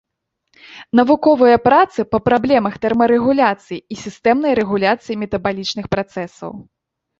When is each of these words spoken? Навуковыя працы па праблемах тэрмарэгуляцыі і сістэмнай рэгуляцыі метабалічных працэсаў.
Навуковыя 0.99 1.57
працы 1.67 2.05
па 2.13 2.19
праблемах 2.29 2.79
тэрмарэгуляцыі 2.87 3.79
і 3.79 3.95
сістэмнай 4.03 4.53
рэгуляцыі 4.63 5.21
метабалічных 5.27 5.85
працэсаў. 5.97 6.51